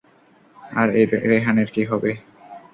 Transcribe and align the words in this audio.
আর 0.73 0.87
এই 0.91 1.05
রেহান 1.23 1.57
এর 1.63 1.69
কি 1.75 1.83
হবে? 1.91 2.11